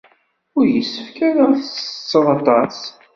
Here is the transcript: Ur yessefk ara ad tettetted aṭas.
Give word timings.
Ur 0.57 0.65
yessefk 0.73 1.17
ara 1.29 1.43
ad 1.49 1.59
tettetted 1.61 2.25
aṭas. 2.35 2.79